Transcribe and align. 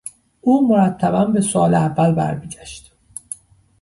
او 0.41 0.67
مرتبا 0.67 1.25
به 1.25 1.41
سئوال 1.41 1.73
اول 1.75 2.11
برمیگشت. 2.15 2.93